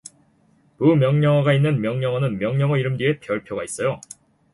부명령어가 0.79 1.53
있는 1.53 1.79
명령어는 1.79 2.39
명령어 2.39 2.77
이름 2.77 2.97
뒤에 2.97 3.19
별표가 3.19 3.63
있어요. 3.65 4.01